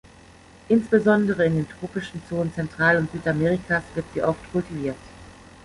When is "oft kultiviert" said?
4.23-4.95